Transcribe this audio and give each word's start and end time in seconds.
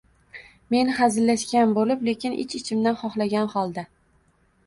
Men 0.75 0.87
xazillashgan 0.99 1.75
boʻlib 1.75 2.01
lekin 2.09 2.37
ich-ichimdan 2.45 2.99
xoxlagan 3.03 3.51
xolda: 3.55 3.87